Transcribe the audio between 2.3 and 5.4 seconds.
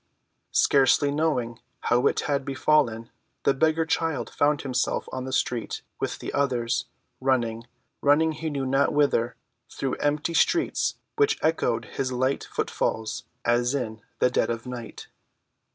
befallen, the beggar child found himself on the